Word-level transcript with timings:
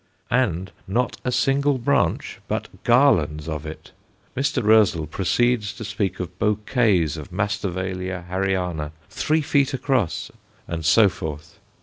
And 0.31 0.71
not 0.87 1.17
a 1.23 1.31
single 1.31 1.77
branch, 1.77 2.39
but 2.47 2.69
garlands 2.83 3.47
of 3.47 3.67
it! 3.67 3.91
Mr. 4.35 4.63
Roezl 4.63 5.05
proceeds 5.05 5.73
to 5.73 5.85
speak 5.85 6.19
of 6.19 6.39
bouquets 6.39 7.17
of 7.17 7.31
Masdevallia 7.31 8.25
Harryana 8.27 8.93
three 9.11 9.41
feet 9.41 9.75
across, 9.75 10.31
and 10.67 10.83
so 10.83 11.07
forth. 11.07 11.59